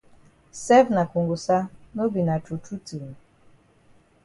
[0.63, 1.57] Sef na kongosa
[1.95, 3.05] no be na true true tin?